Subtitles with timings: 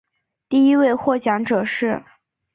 [0.49, 2.03] 第一位获奖者是。